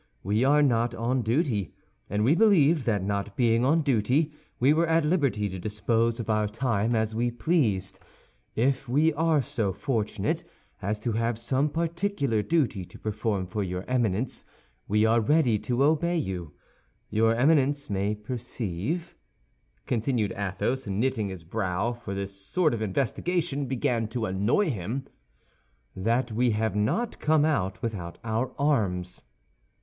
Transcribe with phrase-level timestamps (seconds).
[0.23, 1.75] We are not on duty,
[2.09, 6.27] and we believed that not being on duty we were at liberty to dispose of
[6.27, 7.99] our time as we pleased.
[8.55, 10.43] If we are so fortunate
[10.81, 14.43] as to have some particular duty to perform for your Eminence,
[14.87, 16.53] we are ready to obey you.
[17.11, 19.15] Your Eminence may perceive,"
[19.85, 25.05] continued Athos, knitting his brow, for this sort of investigation began to annoy him,
[25.95, 29.21] "that we have not come out without our arms."